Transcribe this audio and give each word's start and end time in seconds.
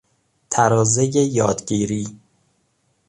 ترازهی 0.49 1.25
یادگیری 1.25 2.19